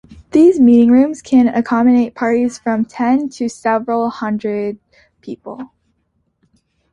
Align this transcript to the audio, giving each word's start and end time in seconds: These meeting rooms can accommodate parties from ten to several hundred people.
These 0.31 0.59
meeting 0.59 0.89
rooms 0.89 1.21
can 1.21 1.47
accommodate 1.47 2.15
parties 2.15 2.57
from 2.57 2.85
ten 2.85 3.29
to 3.37 3.47
several 3.47 4.09
hundred 4.09 4.79
people. 5.21 5.73